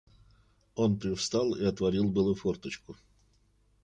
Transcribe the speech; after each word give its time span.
Он 0.73 0.97
привстал 0.97 1.53
и 1.53 1.63
отворил 1.63 2.09
было 2.09 2.33
форточку. 2.33 2.97